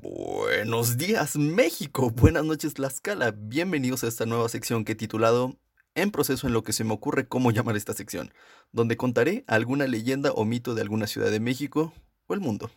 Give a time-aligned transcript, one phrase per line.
[0.00, 5.58] Buenos días México, buenas noches Tlaxcala, bienvenidos a esta nueva sección que he titulado
[5.96, 8.32] En proceso en lo que se me ocurre cómo llamar esta sección,
[8.70, 11.92] donde contaré alguna leyenda o mito de alguna ciudad de México
[12.28, 12.70] o el mundo.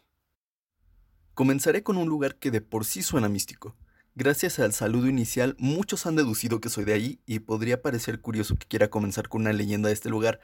[1.36, 3.76] Comenzaré con un lugar que de por sí suena místico.
[4.16, 8.58] Gracias al saludo inicial, muchos han deducido que soy de ahí y podría parecer curioso
[8.58, 10.40] que quiera comenzar con una leyenda de este lugar,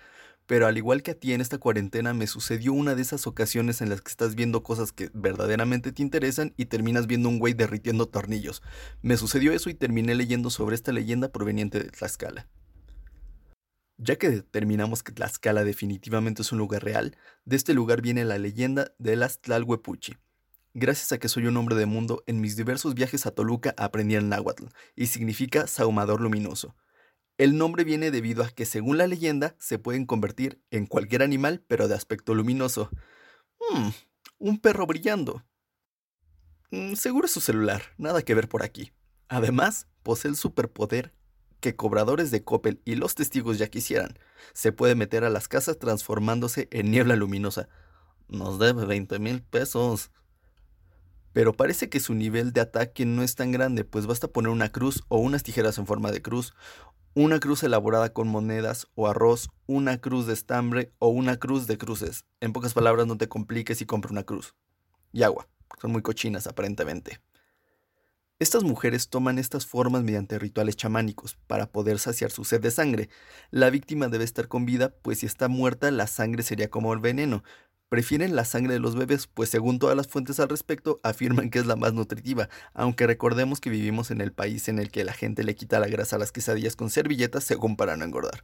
[0.48, 3.82] pero al igual que a ti en esta cuarentena me sucedió una de esas ocasiones
[3.82, 7.54] en las que estás viendo cosas que verdaderamente te interesan y terminas viendo un güey
[7.54, 8.63] derritiendo tornillos.
[9.02, 12.48] Me sucedió eso y terminé leyendo sobre esta leyenda proveniente de Tlaxcala.
[13.98, 18.38] Ya que determinamos que Tlaxcala definitivamente es un lugar real, de este lugar viene la
[18.38, 20.16] leyenda de las Tlalhuepuchi.
[20.73, 24.16] Gracias a que soy un hombre de mundo, en mis diversos viajes a Toluca aprendí
[24.16, 26.76] el náhuatl, y significa saumador luminoso.
[27.38, 31.63] El nombre viene debido a que, según la leyenda, se pueden convertir en cualquier animal,
[31.68, 32.90] pero de aspecto luminoso.
[33.60, 33.90] Hmm,
[34.40, 35.46] un perro brillando.
[36.72, 38.91] Mm, seguro es su celular, nada que ver por aquí.
[39.27, 41.13] Además, posee el superpoder
[41.60, 44.18] que cobradores de Coppel y los testigos ya quisieran.
[44.54, 47.70] Se puede meter a las casas transformándose en niebla luminosa.
[48.27, 50.12] Nos debe 20 mil pesos.
[51.38, 54.71] Pero parece que su nivel de ataque no es tan grande, pues basta poner una
[54.71, 56.55] cruz o unas tijeras en forma de cruz,
[57.13, 61.77] una cruz elaborada con monedas o arroz, una cruz de estambre o una cruz de
[61.77, 62.26] cruces.
[62.41, 64.56] En pocas palabras, no te compliques y compra una cruz.
[65.12, 65.47] Y agua.
[65.79, 67.22] Son muy cochinas aparentemente.
[68.40, 73.09] Estas mujeres toman estas formas mediante rituales chamánicos para poder saciar su sed de sangre.
[73.51, 77.00] La víctima debe estar con vida, pues si está muerta la sangre sería como el
[77.00, 77.44] veneno,
[77.90, 81.59] prefieren la sangre de los bebés, pues según todas las fuentes al respecto afirman que
[81.59, 85.13] es la más nutritiva, aunque recordemos que vivimos en el país en el que la
[85.13, 88.44] gente le quita la grasa a las quesadillas con servilletas según para no engordar.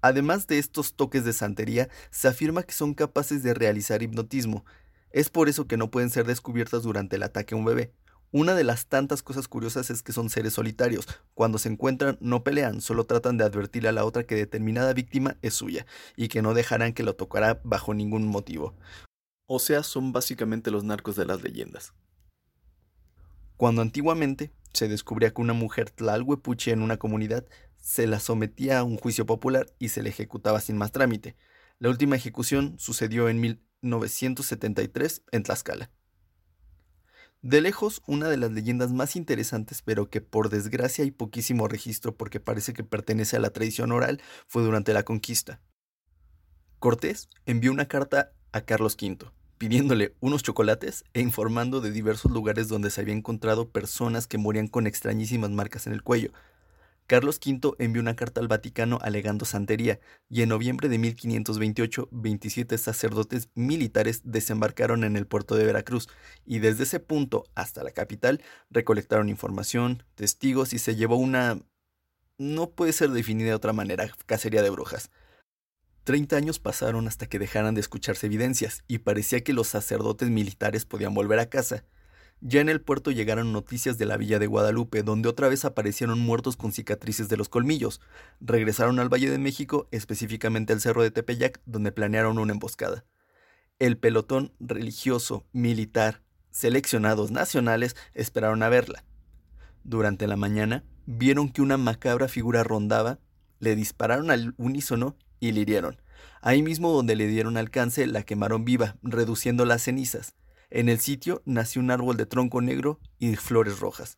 [0.00, 4.64] Además de estos toques de santería, se afirma que son capaces de realizar hipnotismo.
[5.10, 7.92] Es por eso que no pueden ser descubiertas durante el ataque a un bebé,
[8.32, 11.06] una de las tantas cosas curiosas es que son seres solitarios.
[11.34, 15.36] Cuando se encuentran no pelean, solo tratan de advertirle a la otra que determinada víctima
[15.42, 18.74] es suya y que no dejarán que lo tocara bajo ningún motivo.
[19.46, 21.92] O sea, son básicamente los narcos de las leyendas.
[23.58, 28.82] Cuando antiguamente se descubría que una mujer tlalhuepuche en una comunidad se la sometía a
[28.82, 31.36] un juicio popular y se le ejecutaba sin más trámite.
[31.78, 35.90] La última ejecución sucedió en 1973 en Tlaxcala.
[37.42, 42.16] De lejos, una de las leyendas más interesantes, pero que por desgracia hay poquísimo registro
[42.16, 45.60] porque parece que pertenece a la tradición oral, fue durante la conquista.
[46.78, 49.26] Cortés envió una carta a Carlos V,
[49.58, 54.68] pidiéndole unos chocolates e informando de diversos lugares donde se había encontrado personas que morían
[54.68, 56.32] con extrañísimas marcas en el cuello,
[57.06, 62.78] Carlos V envió una carta al Vaticano alegando santería, y en noviembre de 1528, 27
[62.78, 66.08] sacerdotes militares desembarcaron en el puerto de Veracruz,
[66.46, 71.60] y desde ese punto hasta la capital recolectaron información, testigos y se llevó una...
[72.38, 75.10] no puede ser definida de otra manera, cacería de brujas.
[76.04, 80.84] Treinta años pasaron hasta que dejaran de escucharse evidencias, y parecía que los sacerdotes militares
[80.84, 81.84] podían volver a casa,
[82.44, 86.18] ya en el puerto llegaron noticias de la villa de Guadalupe, donde otra vez aparecieron
[86.18, 88.00] muertos con cicatrices de los colmillos.
[88.40, 93.04] Regresaron al Valle de México, específicamente al Cerro de Tepeyac, donde planearon una emboscada.
[93.78, 99.04] El pelotón religioso, militar, seleccionados nacionales esperaron a verla.
[99.84, 103.20] Durante la mañana, vieron que una macabra figura rondaba,
[103.60, 106.02] le dispararon al unísono y le hirieron.
[106.40, 110.34] Ahí mismo donde le dieron alcance, la quemaron viva, reduciendo las cenizas.
[110.74, 114.16] En el sitio nació un árbol de tronco negro y flores rojas.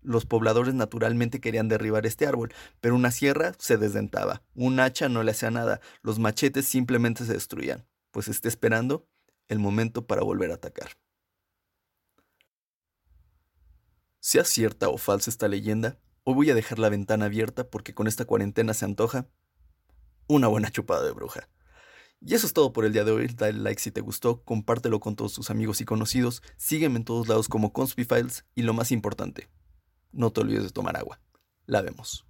[0.00, 5.22] Los pobladores naturalmente querían derribar este árbol, pero una sierra se desdentaba, un hacha no
[5.22, 9.06] le hacía nada, los machetes simplemente se destruían, pues está esperando
[9.46, 10.90] el momento para volver a atacar.
[14.18, 18.08] Sea cierta o falsa esta leyenda, hoy voy a dejar la ventana abierta porque con
[18.08, 19.28] esta cuarentena se antoja
[20.26, 21.48] una buena chupada de bruja.
[22.24, 23.26] Y eso es todo por el día de hoy.
[23.26, 27.28] Dale like si te gustó, compártelo con todos tus amigos y conocidos, sígueme en todos
[27.28, 29.48] lados como Conspifiles y lo más importante,
[30.12, 31.20] no te olvides de tomar agua.
[31.66, 32.26] La vemos.